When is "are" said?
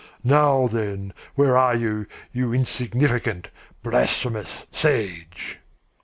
1.55-1.75